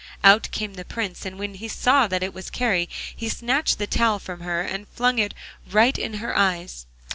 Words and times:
Out 0.23 0.49
came 0.49 0.73
the 0.73 0.83
Prince, 0.83 1.27
and 1.27 1.37
when 1.37 1.53
he 1.53 1.67
saw 1.67 2.07
that 2.07 2.23
it 2.23 2.33
was 2.33 2.49
Kari, 2.49 2.89
he 3.15 3.29
snatched 3.29 3.77
the 3.77 3.85
towel 3.85 4.17
from 4.17 4.39
her 4.39 4.63
and 4.63 4.87
flung 4.89 5.19
it 5.19 5.35
right 5.69 5.95
in 5.95 6.15
her 6.15 6.35
eyes. 6.35 6.87